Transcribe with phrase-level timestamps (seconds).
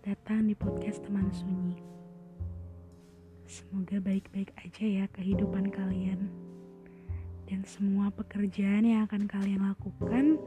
[0.00, 1.76] datang di podcast teman sunyi.
[3.44, 6.32] Semoga baik-baik aja ya kehidupan kalian.
[7.44, 10.40] Dan semua pekerjaan yang akan kalian lakukan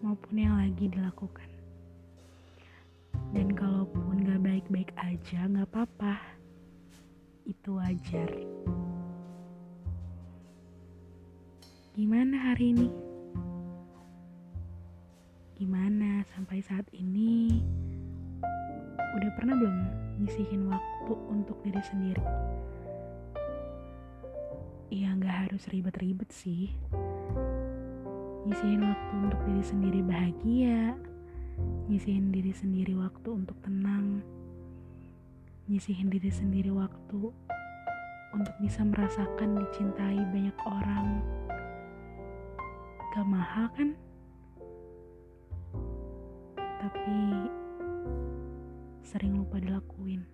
[0.00, 1.50] maupun yang lagi dilakukan.
[3.36, 6.16] Dan kalaupun gak baik-baik aja gak apa-apa.
[7.44, 8.32] Itu wajar.
[11.92, 12.88] Gimana hari ini?
[15.52, 17.60] Gimana sampai saat ini?
[19.14, 19.76] Udah pernah belum
[20.18, 22.24] nyisihin waktu untuk diri sendiri?
[24.90, 26.74] Ya nggak harus ribet-ribet sih.
[28.42, 30.98] Nyisihin waktu untuk diri sendiri bahagia,
[31.86, 34.18] nyisihin diri sendiri waktu untuk tenang,
[35.70, 37.30] nyisihin diri sendiri waktu
[38.34, 41.22] untuk bisa merasakan dicintai banyak orang.
[43.14, 43.94] Gak mahal kan?
[49.14, 50.26] Sering lupa dilakuin.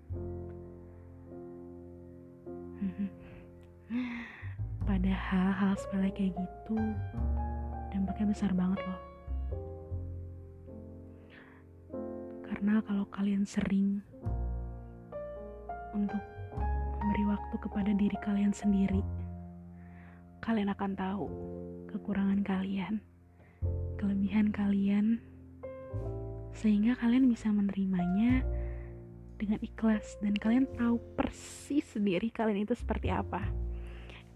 [4.88, 6.80] Padahal hal sepele kayak gitu
[7.92, 9.00] dampaknya besar banget loh.
[12.48, 14.00] Karena kalau kalian sering
[15.92, 16.24] untuk
[16.96, 19.04] memberi waktu kepada diri kalian sendiri,
[20.40, 21.28] kalian akan tahu
[21.84, 23.04] kekurangan kalian,
[24.00, 25.20] kelebihan kalian,
[26.56, 28.42] sehingga kalian bisa menerimanya
[29.40, 33.40] dengan ikhlas dan kalian tahu persis sendiri kalian itu seperti apa.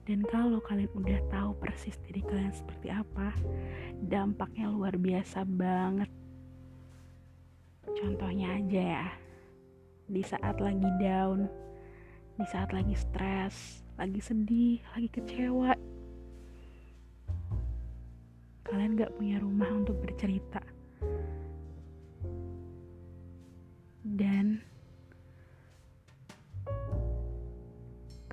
[0.05, 3.33] Dan kalau kalian udah tahu persis diri kalian seperti apa,
[4.05, 6.13] dampaknya luar biasa banget.
[7.89, 9.09] Contohnya aja ya,
[10.05, 11.49] di saat lagi down,
[12.37, 15.73] di saat lagi stres, lagi sedih, lagi kecewa,
[18.69, 20.61] kalian gak punya rumah untuk bercerita.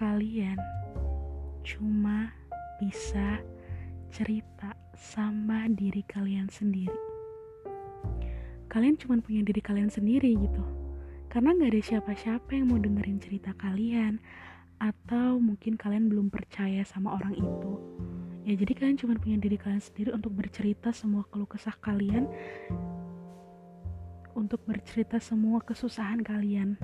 [0.01, 0.57] Kalian
[1.61, 2.33] cuma
[2.81, 3.37] bisa
[4.09, 6.97] cerita sama diri kalian sendiri.
[8.65, 10.65] Kalian cuma punya diri kalian sendiri gitu.
[11.29, 14.17] Karena gak ada siapa-siapa yang mau dengerin cerita kalian.
[14.81, 17.77] Atau mungkin kalian belum percaya sama orang itu.
[18.41, 22.25] Ya jadi kalian cuma punya diri kalian sendiri untuk bercerita semua keluh kesah kalian.
[24.31, 26.79] Untuk bercerita semua kesusahan kalian.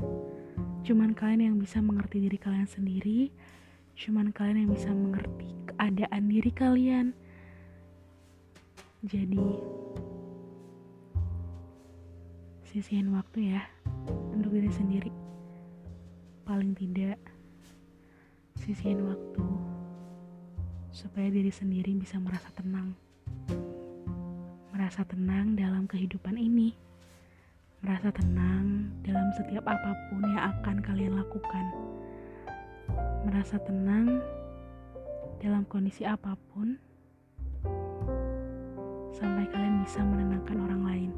[0.83, 3.31] Cuman kalian yang bisa mengerti diri kalian sendiri.
[3.95, 7.15] Cuman kalian yang bisa mengerti keadaan diri kalian.
[9.07, 9.47] Jadi,
[12.67, 13.63] sisihin waktu ya
[14.35, 15.11] untuk diri sendiri.
[16.43, 17.19] Paling tidak,
[18.59, 19.43] sisihin waktu
[20.91, 22.97] supaya diri sendiri bisa merasa tenang.
[24.73, 26.86] Merasa tenang dalam kehidupan ini
[27.85, 31.65] merasa tenang dalam setiap apa pun yang akan kalian lakukan.
[33.27, 34.21] Merasa tenang
[35.37, 36.79] dalam kondisi apa pun
[39.13, 41.11] sampai kalian bisa menenangkan orang lain.